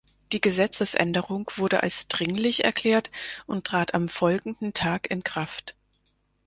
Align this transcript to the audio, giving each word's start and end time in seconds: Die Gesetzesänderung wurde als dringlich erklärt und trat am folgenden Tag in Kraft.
Die 0.31 0.41
Gesetzesänderung 0.41 1.51
wurde 1.57 1.83
als 1.83 2.07
dringlich 2.07 2.63
erklärt 2.63 3.11
und 3.45 3.67
trat 3.67 3.93
am 3.93 4.09
folgenden 4.09 4.73
Tag 4.73 5.11
in 5.11 5.23
Kraft. 5.23 5.75